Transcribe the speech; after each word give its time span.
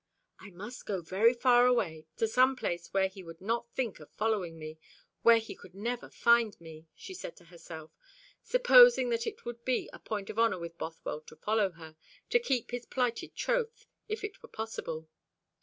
"I 0.39 0.49
must 0.49 0.87
go 0.87 1.03
very 1.03 1.35
far 1.35 1.67
away, 1.67 2.07
to 2.17 2.27
some 2.27 2.55
place 2.55 2.87
where 2.91 3.07
he 3.07 3.21
would 3.21 3.39
not 3.39 3.69
think 3.75 3.99
of 3.99 4.09
following 4.09 4.57
me, 4.57 4.79
where 5.21 5.37
he 5.37 5.53
could 5.53 5.75
never 5.75 6.09
find 6.09 6.59
me," 6.59 6.87
she 6.95 7.13
said 7.13 7.35
to 7.37 7.45
herself, 7.45 7.91
supposing 8.41 9.09
that 9.09 9.27
it 9.27 9.45
would 9.45 9.63
be 9.63 9.91
a 9.93 9.99
point 9.99 10.31
of 10.31 10.39
honour 10.39 10.57
with 10.57 10.79
Bothwell 10.79 11.21
to 11.21 11.35
follow 11.35 11.69
her, 11.73 11.97
to 12.31 12.39
keep 12.39 12.71
his 12.71 12.87
plighted 12.87 13.35
troth, 13.35 13.85
if 14.09 14.23
it 14.23 14.41
were 14.41 14.49
possible. 14.49 15.07